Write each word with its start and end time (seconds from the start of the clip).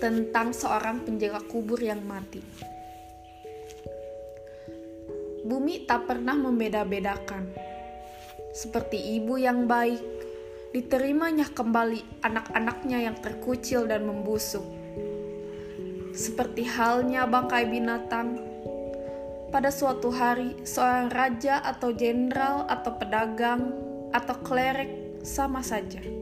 tentang 0.00 0.56
seorang 0.56 1.04
penjaga 1.04 1.44
kubur 1.44 1.76
yang 1.76 2.00
mati. 2.02 2.40
Bumi 5.44 5.84
tak 5.84 6.08
pernah 6.08 6.34
membeda-bedakan. 6.34 7.52
Seperti 8.50 9.20
ibu 9.20 9.36
yang 9.36 9.68
baik, 9.68 10.02
diterimanya 10.72 11.52
kembali 11.52 12.24
anak-anaknya 12.24 12.98
yang 13.06 13.16
terkucil 13.20 13.84
dan 13.84 14.08
membusuk. 14.08 14.64
Seperti 16.16 16.66
halnya 16.66 17.28
bangkai 17.28 17.70
binatang, 17.70 18.40
pada 19.50 19.70
suatu 19.70 20.14
hari 20.14 20.54
seorang 20.62 21.10
raja 21.10 21.58
atau 21.62 21.90
jenderal 21.90 22.66
atau 22.70 22.94
pedagang 22.94 23.74
atau 24.14 24.36
klerek 24.46 25.22
sama 25.26 25.62
saja. 25.62 26.19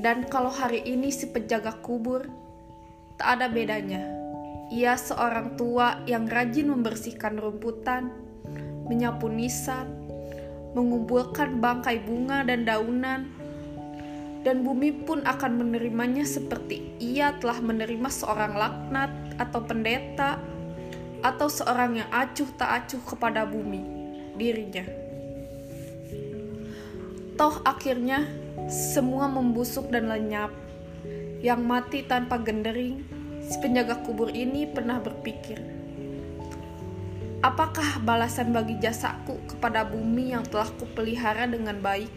Dan 0.00 0.24
kalau 0.32 0.48
hari 0.48 0.80
ini 0.88 1.12
si 1.12 1.28
penjaga 1.28 1.76
kubur, 1.84 2.24
tak 3.20 3.36
ada 3.36 3.52
bedanya. 3.52 4.00
Ia 4.72 4.96
seorang 4.96 5.60
tua 5.60 6.00
yang 6.08 6.24
rajin 6.24 6.72
membersihkan 6.72 7.36
rumputan, 7.36 8.08
menyapu 8.88 9.28
nisan, 9.28 9.92
mengumpulkan 10.72 11.60
bangkai 11.60 12.00
bunga 12.00 12.48
dan 12.48 12.64
daunan, 12.64 13.28
dan 14.40 14.64
bumi 14.64 15.04
pun 15.04 15.20
akan 15.20 15.60
menerimanya 15.60 16.24
seperti 16.24 16.96
ia 16.96 17.36
telah 17.36 17.60
menerima 17.60 18.08
seorang 18.08 18.56
laknat 18.56 19.12
atau 19.36 19.60
pendeta 19.60 20.40
atau 21.20 21.52
seorang 21.52 22.00
yang 22.00 22.08
acuh 22.08 22.48
tak 22.56 22.88
acuh 22.88 23.02
kepada 23.04 23.44
bumi, 23.44 23.84
dirinya. 24.40 24.88
Toh 27.36 27.60
akhirnya 27.68 28.24
semua 28.70 29.26
membusuk 29.26 29.90
dan 29.90 30.06
lenyap. 30.06 30.54
Yang 31.42 31.60
mati 31.66 31.98
tanpa 32.06 32.38
gendering, 32.38 33.02
si 33.42 33.58
penjaga 33.58 33.98
kubur 34.06 34.30
ini 34.30 34.62
pernah 34.70 35.02
berpikir, 35.02 35.58
apakah 37.42 37.98
balasan 38.06 38.54
bagi 38.54 38.78
jasaku 38.78 39.42
kepada 39.50 39.82
bumi 39.82 40.38
yang 40.38 40.46
telah 40.46 40.70
kupelihara 40.78 41.50
dengan 41.50 41.82
baik? 41.82 42.12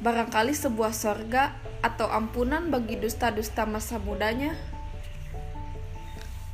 Barangkali 0.00 0.56
sebuah 0.56 0.96
sorga 0.96 1.60
atau 1.84 2.08
ampunan 2.08 2.72
bagi 2.72 2.96
dusta-dusta 2.96 3.68
masa 3.68 4.00
mudanya? 4.00 4.56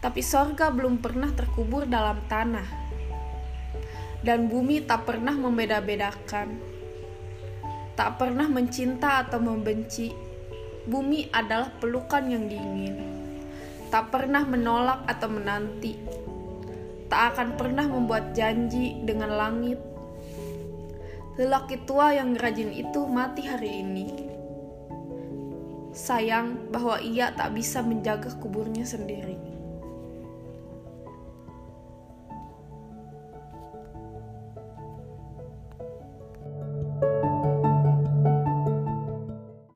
Tapi 0.03 0.19
sorga 0.19 0.75
belum 0.75 0.99
pernah 0.99 1.31
terkubur 1.31 1.87
dalam 1.87 2.19
tanah. 2.27 2.67
Dan 4.19 4.51
bumi 4.51 4.83
tak 4.83 5.07
pernah 5.07 5.37
membeda-bedakan 5.37 6.78
tak 7.99 8.23
pernah 8.23 8.47
mencinta 8.47 9.27
atau 9.27 9.43
membenci. 9.43 10.15
Bumi 10.87 11.35
adalah 11.35 11.75
pelukan 11.83 12.31
yang 12.31 12.47
dingin, 12.47 12.95
tak 13.91 14.15
pernah 14.15 14.47
menolak 14.47 15.03
atau 15.11 15.27
menanti, 15.27 15.99
tak 17.11 17.35
akan 17.35 17.59
pernah 17.59 17.91
membuat 17.91 18.39
janji 18.39 19.03
dengan 19.03 19.35
langit. 19.35 19.83
Lelaki 21.37 21.83
tua 21.85 22.15
yang 22.15 22.39
rajin 22.39 22.71
itu 22.71 23.03
mati 23.05 23.43
hari 23.51 23.83
ini. 23.83 24.07
Sayang 25.91 26.71
bahwa 26.71 27.03
ia 27.03 27.35
tak 27.35 27.59
bisa 27.59 27.83
menjaga 27.83 28.31
kuburnya 28.39 28.87
sendiri. 28.87 29.58